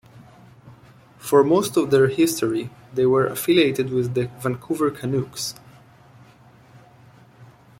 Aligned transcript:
For 1.19 1.43
most 1.43 1.77
of 1.77 1.91
their 1.91 2.07
history, 2.07 2.71
they 2.91 3.05
were 3.05 3.27
affiliated 3.27 3.91
with 3.91 4.15
the 4.15 4.31
Vancouver 4.41 4.89
Canucks. 4.89 5.53